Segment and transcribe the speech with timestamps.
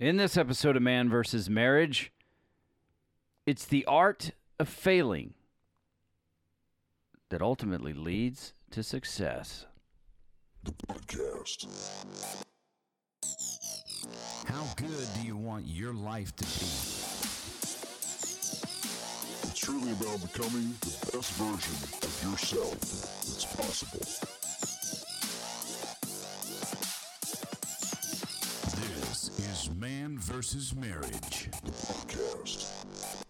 [0.00, 2.10] In this episode of Man versus Marriage,
[3.44, 5.34] it's the art of failing
[7.28, 9.66] that ultimately leads to success.
[10.64, 11.66] The podcast.
[14.46, 16.50] How good do you want your life to be?
[19.42, 24.39] It's truly about becoming the best version of yourself that's possible.
[29.60, 31.50] Is Man versus Marriage.
[31.66, 33.22] Podcast.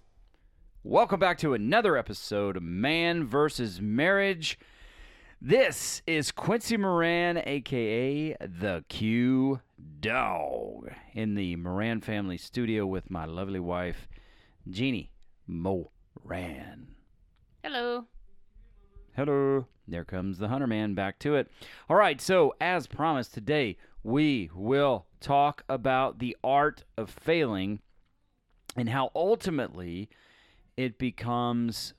[0.85, 4.59] Welcome back to another episode of Man versus Marriage.
[5.41, 9.61] This is Quincy Moran, aka the Q
[10.01, 14.07] Dog, in the Moran family studio with my lovely wife,
[14.69, 15.11] Jeannie
[15.49, 16.95] Moran.
[17.65, 18.05] Hello.
[19.17, 19.67] Hello.
[19.89, 21.51] There comes the Hunter Man back to it.
[21.89, 27.81] All right, so as promised, today we will talk about the art of failing
[28.77, 30.09] and how ultimately
[30.77, 31.95] it becomes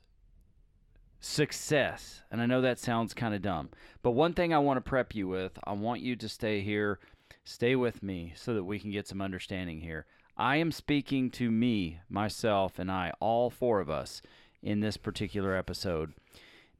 [1.20, 2.22] success.
[2.30, 3.70] And I know that sounds kind of dumb,
[4.02, 6.98] but one thing I want to prep you with I want you to stay here,
[7.44, 10.06] stay with me so that we can get some understanding here.
[10.36, 14.22] I am speaking to me, myself, and I, all four of us,
[14.62, 16.12] in this particular episode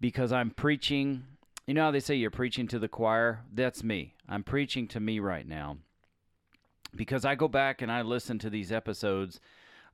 [0.00, 1.24] because I'm preaching.
[1.66, 3.44] You know how they say you're preaching to the choir?
[3.52, 4.14] That's me.
[4.28, 5.78] I'm preaching to me right now
[6.94, 9.40] because I go back and I listen to these episodes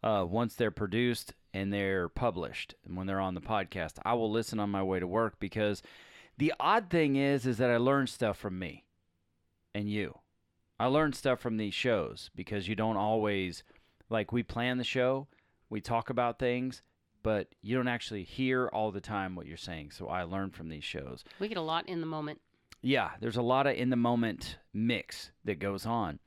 [0.02, 3.98] uh, once they're produced and they're published and when they're on the podcast.
[4.02, 5.82] I will listen on my way to work because
[6.38, 8.84] the odd thing is is that I learn stuff from me
[9.74, 10.18] and you.
[10.80, 13.62] I learn stuff from these shows because you don't always
[14.08, 15.26] like we plan the show,
[15.68, 16.82] we talk about things,
[17.22, 19.90] but you don't actually hear all the time what you're saying.
[19.90, 21.24] So I learn from these shows.
[21.38, 22.40] We get a lot in the moment.
[22.82, 26.20] Yeah, there's a lot of in the moment mix that goes on.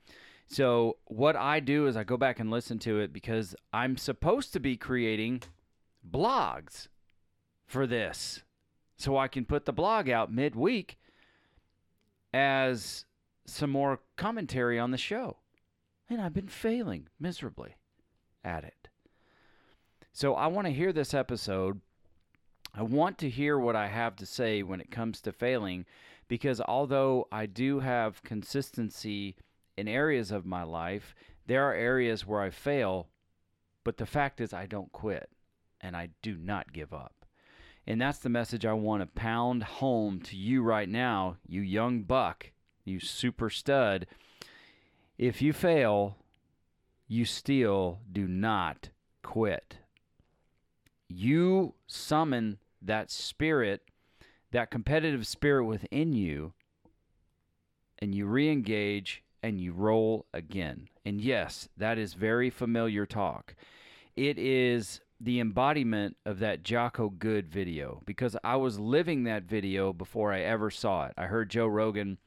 [0.46, 4.52] So what I do is I go back and listen to it because I'm supposed
[4.52, 5.42] to be creating
[6.08, 6.88] blogs
[7.66, 8.42] for this.
[8.98, 10.98] So I can put the blog out midweek
[12.34, 13.06] as
[13.46, 15.38] some more commentary on the show.
[16.08, 17.76] And I've been failing miserably
[18.44, 18.81] at it.
[20.12, 21.80] So I want to hear this episode.
[22.74, 25.86] I want to hear what I have to say when it comes to failing
[26.28, 29.36] because although I do have consistency
[29.76, 31.14] in areas of my life,
[31.46, 33.08] there are areas where I fail,
[33.84, 35.30] but the fact is I don't quit
[35.80, 37.26] and I do not give up.
[37.86, 42.02] And that's the message I want to pound home to you right now, you young
[42.02, 42.52] buck,
[42.84, 44.06] you super stud.
[45.18, 46.16] If you fail,
[47.08, 48.90] you still do not
[49.22, 49.78] quit.
[51.14, 53.82] You summon that spirit,
[54.50, 56.52] that competitive spirit within you,
[57.98, 60.88] and you re engage and you roll again.
[61.04, 63.54] And yes, that is very familiar talk.
[64.16, 69.92] It is the embodiment of that Jocko Good video because I was living that video
[69.92, 71.14] before I ever saw it.
[71.16, 72.18] I heard Joe Rogan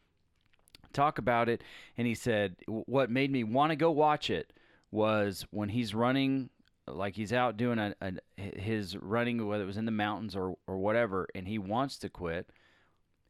[0.94, 1.62] talk about it,
[1.97, 4.53] and he said, What made me want to go watch it
[4.91, 6.50] was when he's running
[6.88, 10.56] like he's out doing a, a, his running whether it was in the mountains or
[10.68, 12.50] or whatever and he wants to quit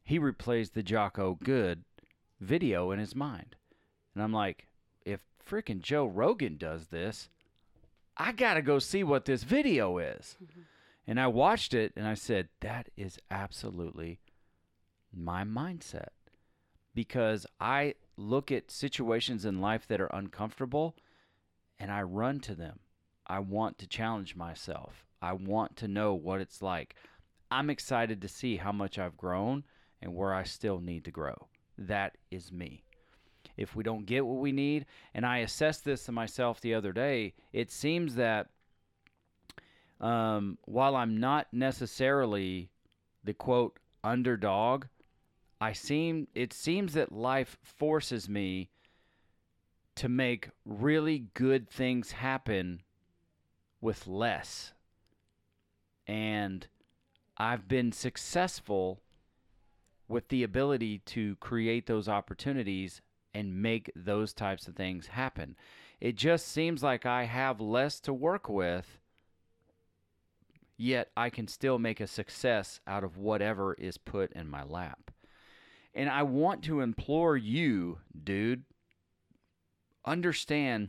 [0.02, 1.84] he replays the Jocko Good
[2.40, 3.56] video in his mind.
[4.14, 4.66] And I'm like
[5.04, 7.28] if freaking Joe Rogan does this
[8.16, 10.36] I got to go see what this video is.
[10.42, 10.60] Mm-hmm.
[11.06, 14.20] And I watched it and I said that is absolutely
[15.14, 16.08] my mindset.
[16.94, 20.96] Because I look at situations in life that are uncomfortable
[21.78, 22.80] and I run to them
[23.26, 25.04] I want to challenge myself.
[25.20, 26.94] I want to know what it's like.
[27.50, 29.64] I'm excited to see how much I've grown
[30.02, 31.48] and where I still need to grow.
[31.78, 32.82] That is me.
[33.56, 36.92] If we don't get what we need, and I assessed this to myself the other
[36.92, 38.48] day, it seems that
[40.00, 42.70] um, while I'm not necessarily
[43.24, 44.86] the quote underdog,
[45.60, 48.68] I seem it seems that life forces me
[49.94, 52.82] to make really good things happen
[53.86, 54.72] with less.
[56.08, 56.66] And
[57.36, 59.00] I've been successful
[60.08, 63.00] with the ability to create those opportunities
[63.32, 65.54] and make those types of things happen.
[66.00, 68.98] It just seems like I have less to work with,
[70.76, 75.12] yet I can still make a success out of whatever is put in my lap.
[75.94, 78.64] And I want to implore you, dude,
[80.04, 80.88] understand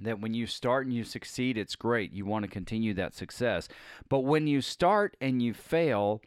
[0.00, 2.12] that when you start and you succeed, it's great.
[2.12, 3.68] You want to continue that success.
[4.08, 6.20] But when you start and you fail,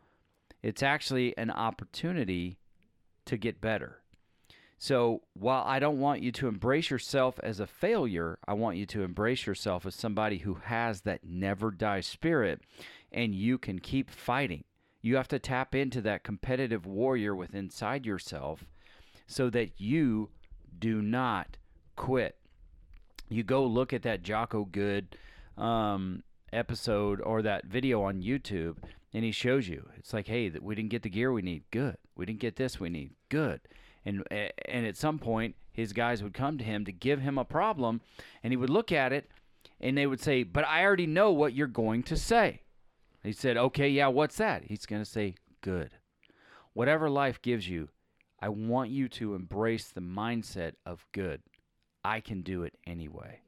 [0.64, 2.58] it's actually an opportunity
[3.26, 4.02] to get better.
[4.80, 8.86] So while I don't want you to embrace yourself as a failure, I want you
[8.88, 12.62] to embrace yourself as somebody who has that never die spirit
[13.12, 14.64] and you can keep fighting.
[15.02, 18.66] You have to tap into that competitive warrior within inside yourself
[19.26, 20.30] so that you
[20.78, 21.58] do not
[21.96, 22.37] quit.
[23.30, 25.18] You go look at that Jocko Good
[25.58, 28.78] um, episode or that video on YouTube,
[29.14, 29.90] and he shows you.
[29.98, 31.64] It's like, hey, we didn't get the gear we need.
[31.72, 31.98] Good.
[32.16, 33.12] We didn't get this we need.
[33.30, 33.62] Good.
[34.06, 37.44] And and at some point, his guys would come to him to give him a
[37.44, 38.02] problem,
[38.42, 39.30] and he would look at it,
[39.82, 42.62] and they would say, "But I already know what you're going to say."
[43.24, 45.92] He said, "Okay, yeah, what's that?" He's going to say, "Good."
[46.72, 47.90] Whatever life gives you,
[48.40, 51.42] I want you to embrace the mindset of good.
[52.04, 53.42] I can do it anyway.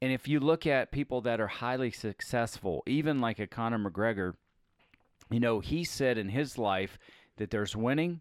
[0.00, 4.34] And if you look at people that are highly successful, even like a Conor McGregor,
[5.30, 6.98] you know, he said in his life
[7.36, 8.20] that there's winning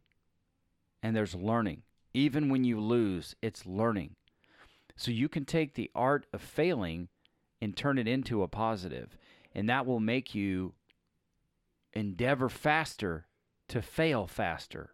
[1.01, 1.81] and there's learning.
[2.13, 4.15] Even when you lose, it's learning.
[4.95, 7.07] So you can take the art of failing
[7.62, 9.18] and turn it into a positive,
[9.56, 10.73] and that will make you
[11.94, 13.25] endeavor faster
[13.69, 14.91] to fail faster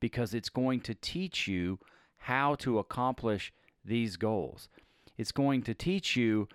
[0.00, 1.78] because it's going to teach you
[2.18, 3.52] how to accomplish
[3.84, 4.68] these goals.
[5.16, 6.48] It's going to teach you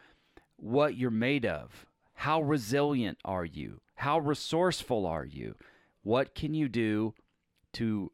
[0.57, 1.85] what you're made of.
[2.13, 3.81] How resilient are you?
[3.95, 5.55] How resourceful are you?
[6.03, 7.13] What can you do
[7.73, 8.11] to,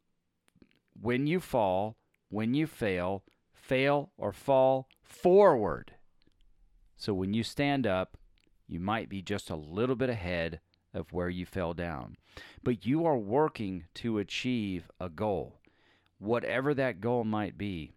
[0.99, 1.97] when you fall,
[2.29, 3.23] when you fail,
[3.53, 5.93] fail or fall forward?
[6.97, 8.17] So when you stand up,
[8.67, 10.59] you might be just a little bit ahead
[10.93, 12.17] of where you fell down.
[12.63, 15.58] But you are working to achieve a goal,
[16.19, 17.93] whatever that goal might be.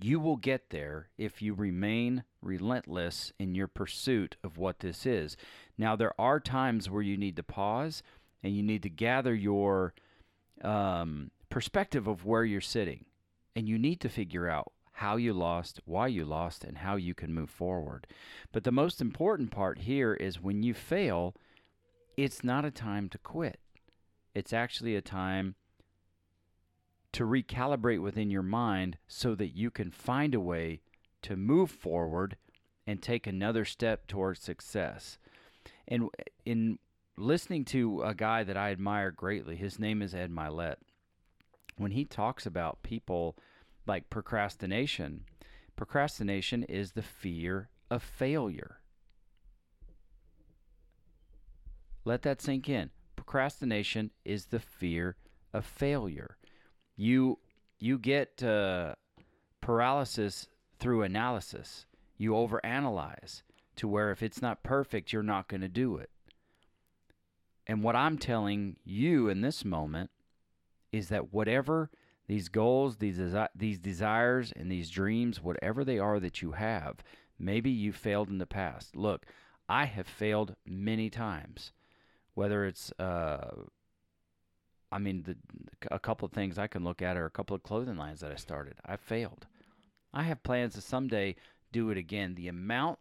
[0.00, 5.36] You will get there if you remain relentless in your pursuit of what this is.
[5.78, 8.02] Now, there are times where you need to pause
[8.42, 9.94] and you need to gather your
[10.62, 13.04] um, perspective of where you're sitting.
[13.54, 17.14] And you need to figure out how you lost, why you lost, and how you
[17.14, 18.06] can move forward.
[18.52, 21.34] But the most important part here is when you fail,
[22.16, 23.60] it's not a time to quit.
[24.34, 25.54] It's actually a time
[27.14, 30.80] to recalibrate within your mind so that you can find a way
[31.22, 32.36] to move forward
[32.86, 35.18] and take another step towards success.
[35.86, 36.10] And
[36.44, 36.78] in
[37.16, 40.76] listening to a guy that I admire greatly, his name is Ed Mylett.
[41.76, 43.36] When he talks about people
[43.86, 45.24] like procrastination,
[45.76, 48.80] procrastination is the fear of failure.
[52.04, 52.90] Let that sink in.
[53.14, 55.16] Procrastination is the fear
[55.52, 56.36] of failure.
[56.96, 57.38] You
[57.78, 58.94] you get uh,
[59.60, 60.48] paralysis
[60.78, 61.86] through analysis.
[62.16, 63.42] You overanalyze
[63.76, 66.10] to where if it's not perfect, you're not going to do it.
[67.66, 70.10] And what I'm telling you in this moment
[70.92, 71.90] is that whatever
[72.26, 77.02] these goals, these desi- these desires, and these dreams, whatever they are that you have,
[77.38, 78.96] maybe you failed in the past.
[78.96, 79.26] Look,
[79.68, 81.72] I have failed many times
[82.34, 83.50] whether it's uh,
[84.94, 85.36] I mean the
[85.90, 88.30] a couple of things I can look at are a couple of clothing lines that
[88.30, 88.74] I started.
[88.86, 89.48] I failed.
[90.12, 91.34] I have plans to someday
[91.72, 92.36] do it again.
[92.36, 93.00] The amount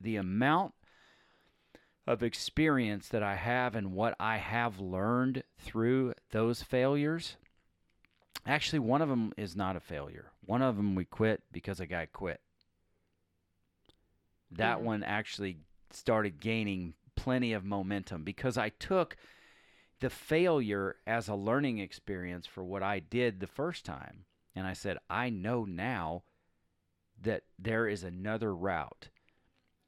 [0.00, 0.74] the amount
[2.06, 7.36] of experience that I have and what I have learned through those failures.
[8.46, 10.30] Actually, one of them is not a failure.
[10.46, 12.40] One of them we quit because a guy quit.
[14.52, 14.82] That Mhm.
[14.82, 15.58] one actually
[15.90, 19.16] started gaining plenty of momentum because I took
[20.02, 24.24] the failure as a learning experience for what I did the first time.
[24.54, 26.24] And I said, I know now
[27.20, 29.10] that there is another route.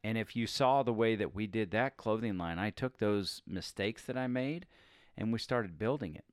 [0.04, 3.42] And if you saw the way that we did that clothing line, I took those
[3.44, 4.66] mistakes that I made
[5.16, 6.26] and we started building it.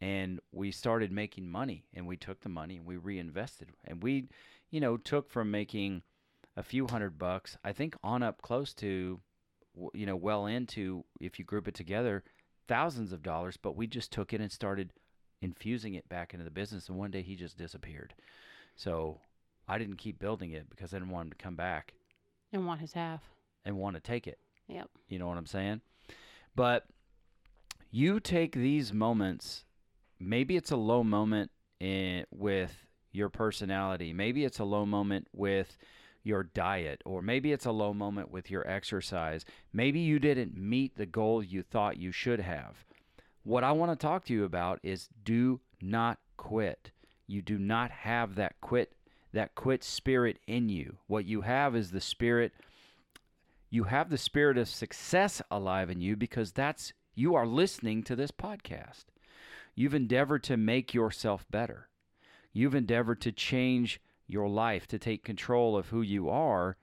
[0.00, 3.68] And we started making money and we took the money and we reinvested.
[3.84, 4.26] And we,
[4.70, 6.02] you know, took from making
[6.56, 9.20] a few hundred bucks, I think on up close to
[9.94, 12.24] you know, well into if you group it together,
[12.70, 13.58] thousands of dollars.
[13.58, 14.92] But we just took it and started
[15.42, 16.88] infusing it back into the business.
[16.88, 18.14] And one day he just disappeared.
[18.76, 19.18] So
[19.68, 21.92] I didn't keep building it because I didn't want him to come back
[22.52, 23.22] And want his half.
[23.64, 24.38] and want to take it.
[24.68, 24.88] Yep.
[25.08, 25.80] You know what I'm saying?
[26.54, 26.86] But
[27.90, 29.64] you take these moments.
[30.20, 31.50] Maybe it's a low moment
[31.80, 34.12] in, with your personality.
[34.12, 35.76] Maybe it's a low moment with
[36.22, 39.44] your diet, or maybe it's a low moment with your exercise.
[39.72, 42.84] Maybe you didn't meet the goal you thought you should have.
[43.42, 46.90] What I want to talk to you about is do not quit.
[47.26, 48.92] You do not have that quit
[49.32, 50.96] that quit spirit in you.
[51.06, 52.52] What you have is the spirit
[53.70, 58.16] you have the spirit of success alive in you because that's you are listening to
[58.16, 59.04] this podcast.
[59.76, 61.88] You've endeavored to make yourself better.
[62.52, 64.00] You've endeavored to change
[64.32, 66.76] your life, to take control of who you are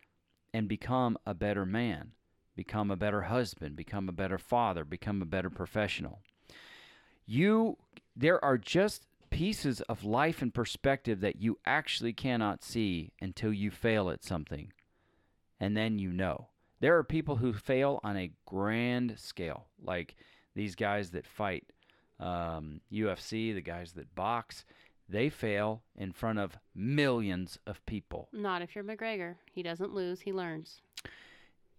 [0.54, 2.12] and become a better man,
[2.56, 6.22] become a better husband, become a better father, become a better professional.
[7.25, 7.77] You
[8.16, 13.70] there are just pieces of life and perspective that you actually cannot see until you
[13.70, 14.72] fail at something.
[15.60, 16.48] And then you know.
[16.80, 20.16] There are people who fail on a grand scale, like
[20.56, 21.66] these guys that fight
[22.20, 24.63] um, UFC, the guys that box.
[25.09, 28.27] They fail in front of millions of people.
[28.33, 29.35] Not if you're McGregor.
[29.51, 30.81] He doesn't lose, he learns.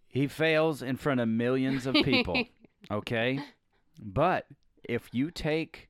[0.06, 2.42] He fails in front of millions of people.
[2.90, 3.40] okay?
[4.00, 4.46] But
[4.82, 5.88] if you take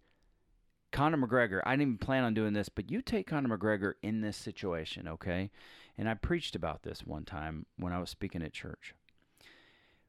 [0.91, 4.21] Conor McGregor, I didn't even plan on doing this, but you take Conor McGregor in
[4.21, 5.51] this situation, okay?
[5.97, 8.95] And I preached about this one time when I was speaking at church.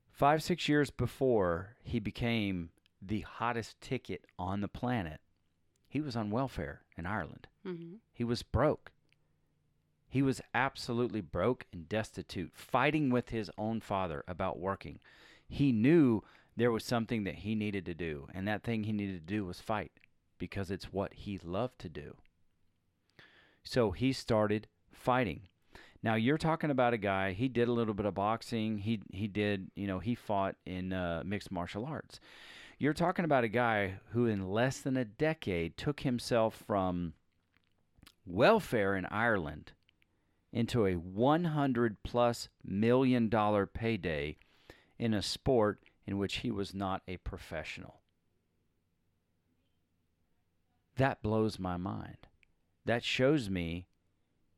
[0.09, 2.69] Five, six years before he became
[3.01, 5.21] the hottest ticket on the planet,
[5.87, 7.47] he was on welfare in Ireland.
[7.63, 8.91] hmm He was broke.
[10.07, 14.99] He was absolutely broke and destitute, fighting with his own father about working.
[15.47, 16.23] He knew
[16.57, 19.45] there was something that he needed to do, and that thing he needed to do
[19.45, 19.91] was fight
[20.39, 22.17] because it's what he loved to do.
[23.63, 25.41] So he started fighting.
[26.01, 27.33] Now you're talking about a guy.
[27.33, 28.79] He did a little bit of boxing.
[28.79, 32.19] He he did you know he fought in uh, mixed martial arts.
[32.81, 37.11] You're talking about a guy who in less than a decade took himself from
[38.25, 39.73] welfare in Ireland
[40.53, 44.37] into a 100 plus million dollar payday
[44.97, 47.99] in a sport in which he was not a professional.
[50.95, 52.27] That blows my mind.
[52.85, 53.87] That shows me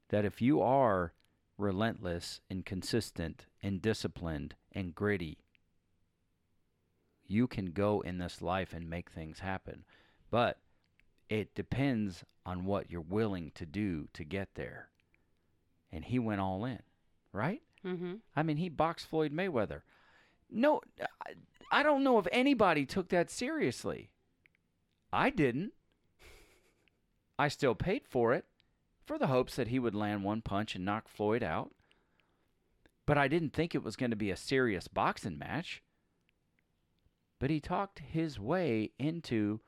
[0.09, 1.13] that if you are
[1.57, 5.39] relentless and consistent and disciplined and gritty,
[7.31, 9.85] you can go in this life and make things happen.
[10.29, 10.59] But
[11.29, 14.89] it depends on what you're willing to do to get there.
[15.91, 16.79] And he went all in,
[17.31, 17.61] right?
[17.83, 19.81] hmm I mean, he boxed Floyd Mayweather.
[20.50, 20.81] No,
[21.25, 21.33] I-
[21.71, 24.09] I don't know if anybody took that seriously.
[25.13, 25.71] I didn't.
[27.39, 28.45] I still paid for it
[29.05, 31.71] for the hopes that he would land one punch and knock Floyd out.
[33.05, 35.81] But I didn't think it was going to be a serious boxing match.
[37.41, 39.62] But he talked his way into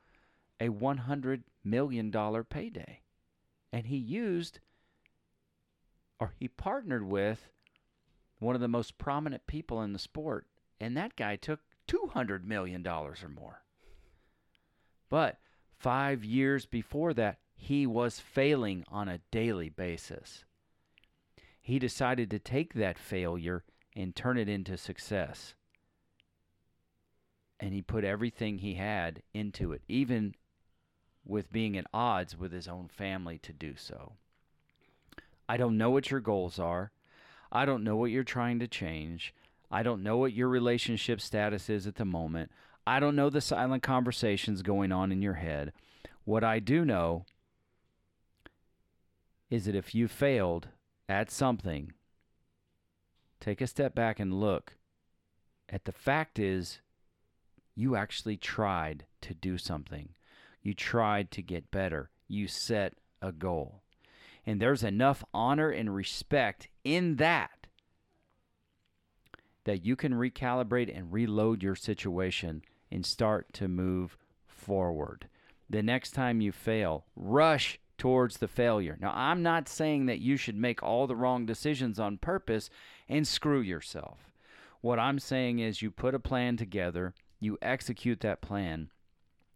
[0.59, 2.11] a $100 million
[2.47, 3.01] payday.
[3.71, 4.59] And he used,
[6.19, 7.49] or he partnered with,
[8.37, 10.45] one of the most prominent people in the sport,
[10.79, 13.63] and that guy took $200 million or more.
[15.09, 15.39] But
[15.79, 20.45] five years before that, he was failing on a daily basis.
[21.59, 23.63] He decided to take that failure
[23.95, 25.55] and turn it into success.
[27.63, 30.35] And he put everything he had into it, even
[31.25, 34.15] with being at odds with his own family to do so.
[35.47, 36.91] I don't know what your goals are.
[37.53, 39.33] I don't know what you're trying to change.
[39.71, 42.51] I don't know what your relationship status is at the moment.
[42.85, 45.71] I don't know the silent conversations going on in your head.
[46.25, 47.23] What I do know
[49.49, 50.67] is that if you failed
[51.07, 51.93] at something,
[53.39, 54.73] take a step back and look
[55.69, 56.81] at the fact is
[57.75, 60.09] you actually tried to do something.
[60.61, 62.09] You tried to get better.
[62.27, 63.81] You set a goal.
[64.45, 67.63] And there's enough honor and respect in that
[69.65, 72.61] that you can recalibrate and reload your situation
[72.91, 75.27] and start to move forward.
[75.69, 78.97] The next time you fail, rush towards the failure.
[78.99, 82.69] Now, I'm not saying that you should make all the wrong decisions on purpose
[83.07, 84.31] and screw yourself.
[84.81, 87.13] What I'm saying is you put a plan together,
[87.43, 88.89] you execute that plan.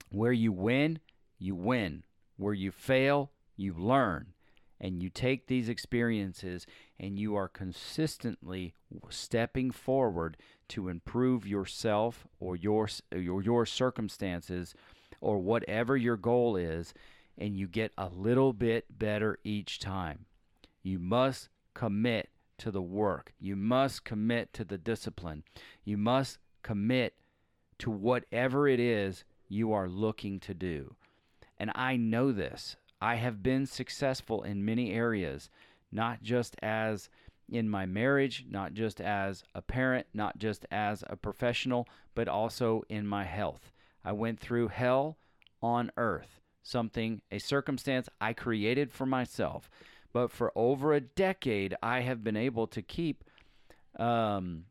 [0.09, 0.99] Where you win,
[1.39, 2.03] you win.
[2.37, 4.33] Where you fail, you learn.
[4.79, 6.67] And you take these experiences
[6.99, 8.73] and you are consistently
[9.09, 10.37] stepping forward
[10.69, 14.75] to improve yourself or your your, your circumstances
[15.19, 16.93] or whatever your goal is
[17.37, 20.25] and you get a little bit better each time.
[20.83, 22.29] You must commit
[22.59, 23.33] to the work.
[23.39, 25.43] You must commit to the discipline.
[25.83, 27.13] You must commit
[27.79, 30.95] to whatever it is you are looking to do.
[31.57, 32.75] And I know this.
[33.01, 35.49] I have been successful in many areas,
[35.91, 37.09] not just as
[37.49, 42.83] in my marriage, not just as a parent, not just as a professional, but also
[42.89, 43.71] in my health.
[44.03, 45.17] I went through hell
[45.61, 49.69] on earth, something, a circumstance I created for myself.
[50.13, 53.23] But for over a decade, I have been able to keep
[53.97, 54.65] um,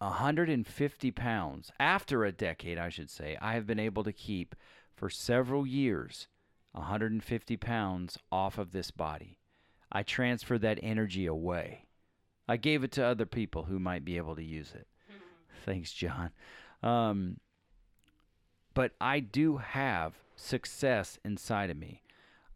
[0.00, 1.70] 150 pounds.
[1.78, 4.54] After a decade, I should say, I have been able to keep
[4.94, 6.28] for several years
[6.72, 9.38] 150 pounds off of this body.
[9.92, 11.86] I transferred that energy away.
[12.48, 14.86] I gave it to other people who might be able to use it.
[15.64, 16.30] Thanks, John.
[16.82, 17.38] Um,
[18.74, 22.02] but I do have success inside of me.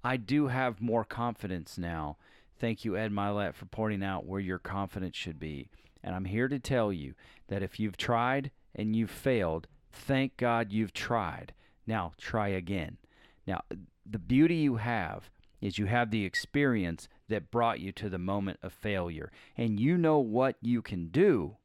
[0.02, 2.16] I do have more confidence now.
[2.58, 5.68] Thank you, Ed Mylett, for pointing out where your confidence should be.
[6.02, 7.14] And I'm here to tell you
[7.48, 11.52] that if you've tried and you've failed, thank God you've tried.
[11.86, 12.98] Now try again.
[13.46, 13.62] Now,
[14.04, 15.30] the beauty you have
[15.60, 19.96] is you have the experience that brought you to the moment of failure, and you
[19.96, 21.56] know what you can do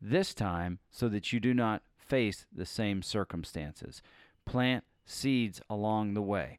[0.00, 4.02] this time so that you do not face the same circumstances.
[4.44, 6.58] Plant seeds along the way.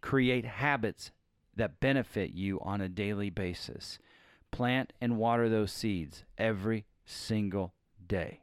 [0.00, 1.10] Create habits
[1.56, 3.98] that benefit you on a daily basis.
[4.50, 7.74] Plant and water those seeds every single
[8.06, 8.42] day.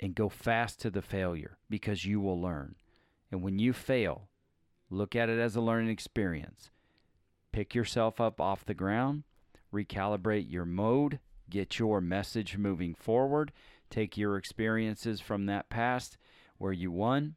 [0.00, 2.76] And go fast to the failure because you will learn.
[3.30, 4.28] And when you fail,
[4.90, 6.70] look at it as a learning experience.
[7.52, 9.24] Pick yourself up off the ground,
[9.72, 11.18] recalibrate your mode,
[11.50, 13.52] get your message moving forward,
[13.90, 16.16] take your experiences from that past
[16.58, 17.36] where you won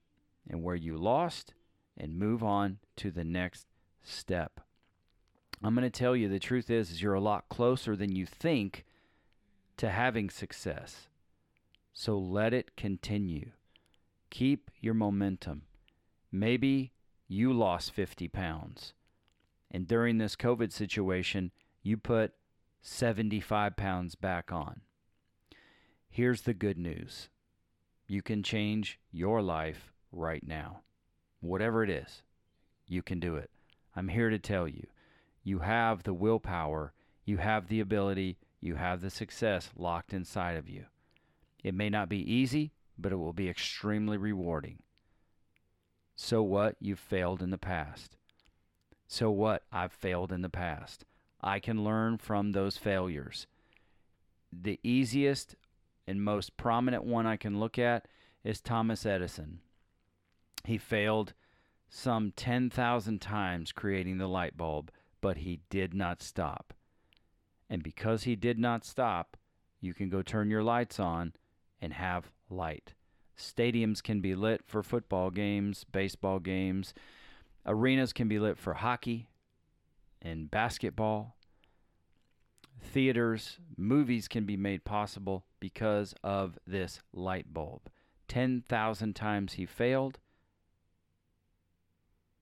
[0.50, 1.54] and where you lost,
[1.98, 3.68] and move on to the next
[4.04, 4.60] step.
[5.64, 8.26] I'm going to tell you the truth is, is you're a lot closer than you
[8.26, 8.86] think
[9.78, 11.08] to having success.
[11.94, 13.52] So let it continue.
[14.30, 15.64] Keep your momentum.
[16.32, 16.94] Maybe
[17.28, 18.94] you lost 50 pounds.
[19.70, 21.52] And during this COVID situation,
[21.84, 22.34] you put
[22.82, 24.82] 75 pounds back on.
[26.10, 27.30] Here's the good news
[28.08, 30.82] you can change your life right now.
[31.42, 32.22] Whatever it is,
[32.88, 33.50] you can do it.
[33.96, 34.88] I'm here to tell you
[35.44, 36.94] you have the willpower,
[37.26, 40.86] you have the ability, you have the success locked inside of you.
[41.64, 44.84] It may not be easy, but it will be extremely rewarding.
[46.16, 46.76] So what?
[46.80, 48.16] You've failed in the past.
[49.08, 49.64] So what?
[49.72, 51.06] I've failed in the past.
[51.42, 53.48] I can learn from those failures.
[54.54, 55.56] The easiest
[56.08, 58.08] and most prominent one I can look at
[58.44, 59.62] is Thomas Edison.
[60.66, 61.34] He failed
[61.90, 66.74] some 10,000 times creating the light bulb, but he did not stop.
[67.70, 69.38] And because he did not stop,
[69.80, 71.34] you can go turn your lights on
[71.82, 72.94] and have light.
[73.38, 76.94] Stadiums can be lit for football games, baseball games.
[77.66, 79.28] Arenas can be lit for hockey
[80.22, 81.36] and basketball.
[82.80, 87.90] Theaters, movies can be made possible because of this light bulb.
[88.28, 90.20] 10,000 times he failed,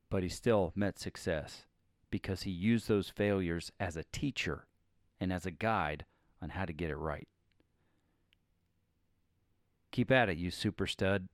[0.09, 1.65] but he still met success
[2.09, 4.65] because he used those failures as a teacher
[5.19, 6.05] and as a guide
[6.41, 7.27] on how to get it right.
[9.91, 11.27] Keep at it, you super stud.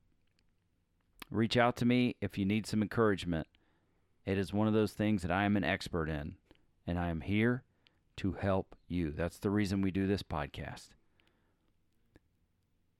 [1.29, 3.47] Reach out to me if you need some encouragement.
[4.25, 6.35] It is one of those things that I am an expert in,
[6.87, 7.63] and I am here
[8.17, 9.11] to help you.
[9.11, 10.89] That's the reason we do this podcast.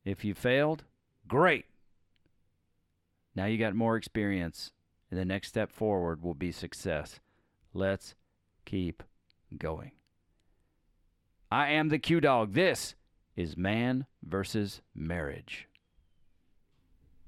[0.03, 0.83] If you failed,
[1.27, 1.65] great.
[3.35, 4.71] Now you got more experience,
[5.09, 7.19] and the next step forward will be success.
[7.73, 8.15] Let's
[8.65, 9.03] keep
[9.57, 9.91] going.
[11.51, 12.53] I am the Q Dog.
[12.53, 12.95] This
[13.35, 15.67] is Man versus Marriage.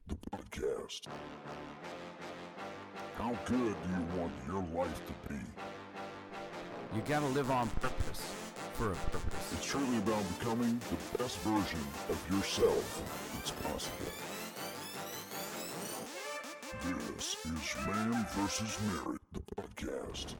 [0.07, 1.07] The podcast.
[3.17, 5.39] How good do you want your life to be?
[6.95, 8.21] You gotta live on purpose
[8.73, 9.53] for a purpose.
[9.53, 14.11] It's truly about becoming the best version of yourself that's possible.
[16.83, 18.77] This is Man vs.
[18.85, 20.35] Marriage, the podcast.